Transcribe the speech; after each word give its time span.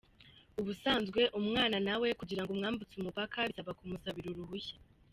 Ubusanzwe 0.59 1.21
umwana 1.39 1.77
nawe 1.87 2.07
kugira 2.19 2.41
ngo 2.41 2.51
umwambutse 2.53 2.93
umupaka 2.97 3.37
bisaba 3.49 3.75
kumusabira 3.79 4.27
uruhushya. 4.29 4.75